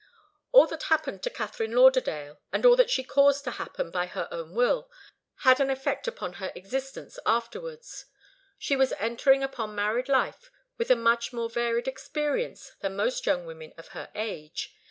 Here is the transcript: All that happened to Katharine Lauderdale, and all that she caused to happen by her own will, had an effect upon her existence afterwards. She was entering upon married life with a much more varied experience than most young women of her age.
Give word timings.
All 0.51 0.65
that 0.65 0.81
happened 0.89 1.21
to 1.21 1.29
Katharine 1.29 1.73
Lauderdale, 1.73 2.39
and 2.51 2.65
all 2.65 2.75
that 2.75 2.89
she 2.89 3.03
caused 3.03 3.43
to 3.43 3.51
happen 3.61 3.91
by 3.91 4.07
her 4.07 4.27
own 4.31 4.55
will, 4.55 4.89
had 5.41 5.59
an 5.59 5.69
effect 5.69 6.07
upon 6.07 6.33
her 6.41 6.51
existence 6.55 7.19
afterwards. 7.23 8.05
She 8.57 8.75
was 8.75 8.93
entering 8.93 9.43
upon 9.43 9.75
married 9.75 10.09
life 10.09 10.49
with 10.75 10.89
a 10.89 10.95
much 10.95 11.31
more 11.33 11.51
varied 11.51 11.87
experience 11.87 12.71
than 12.79 12.95
most 12.95 13.27
young 13.27 13.45
women 13.45 13.73
of 13.77 13.89
her 13.89 14.09
age. 14.15 14.73